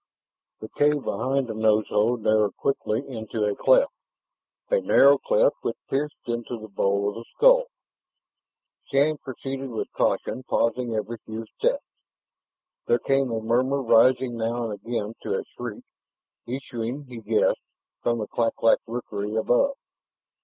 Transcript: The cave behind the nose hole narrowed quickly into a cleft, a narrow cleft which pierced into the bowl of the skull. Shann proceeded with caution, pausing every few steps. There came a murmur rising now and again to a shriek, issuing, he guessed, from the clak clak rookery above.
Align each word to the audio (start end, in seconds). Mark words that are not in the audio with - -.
The 0.61 0.69
cave 0.69 1.03
behind 1.03 1.45
the 1.47 1.53
nose 1.53 1.89
hole 1.89 2.17
narrowed 2.17 2.57
quickly 2.57 3.07
into 3.07 3.45
a 3.45 3.55
cleft, 3.55 3.91
a 4.71 4.79
narrow 4.81 5.19
cleft 5.19 5.57
which 5.61 5.77
pierced 5.91 6.15
into 6.25 6.57
the 6.57 6.69
bowl 6.69 7.07
of 7.09 7.13
the 7.17 7.25
skull. 7.35 7.67
Shann 8.89 9.19
proceeded 9.19 9.69
with 9.69 9.91
caution, 9.91 10.41
pausing 10.41 10.95
every 10.95 11.17
few 11.27 11.45
steps. 11.59 11.85
There 12.87 12.97
came 12.97 13.29
a 13.29 13.41
murmur 13.41 13.79
rising 13.83 14.37
now 14.37 14.71
and 14.71 14.73
again 14.73 15.13
to 15.21 15.37
a 15.37 15.43
shriek, 15.55 15.83
issuing, 16.47 17.03
he 17.05 17.19
guessed, 17.19 17.61
from 18.01 18.17
the 18.17 18.27
clak 18.27 18.55
clak 18.55 18.79
rookery 18.87 19.35
above. 19.35 19.75